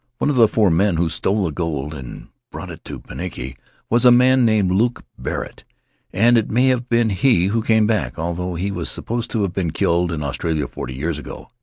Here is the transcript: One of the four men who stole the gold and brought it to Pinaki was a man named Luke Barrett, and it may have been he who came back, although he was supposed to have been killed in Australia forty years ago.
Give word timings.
One 0.17 0.31
of 0.31 0.35
the 0.35 0.47
four 0.47 0.71
men 0.71 0.97
who 0.97 1.09
stole 1.09 1.45
the 1.45 1.51
gold 1.51 1.93
and 1.93 2.29
brought 2.49 2.71
it 2.71 2.83
to 2.85 2.99
Pinaki 2.99 3.55
was 3.87 4.03
a 4.03 4.09
man 4.09 4.43
named 4.45 4.71
Luke 4.71 5.03
Barrett, 5.15 5.63
and 6.11 6.39
it 6.39 6.49
may 6.49 6.69
have 6.69 6.89
been 6.89 7.11
he 7.11 7.45
who 7.45 7.61
came 7.61 7.85
back, 7.85 8.17
although 8.17 8.55
he 8.55 8.71
was 8.71 8.89
supposed 8.89 9.29
to 9.29 9.43
have 9.43 9.53
been 9.53 9.69
killed 9.69 10.11
in 10.11 10.23
Australia 10.23 10.67
forty 10.67 10.95
years 10.95 11.19
ago. 11.19 11.51